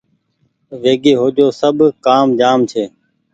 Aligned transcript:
ويگي 0.81 1.13
هو 1.19 1.27
جو 1.37 1.47
سب 1.61 1.75
ڪآم 2.05 2.27
جآم 2.39 2.59
ڇي 2.71 2.83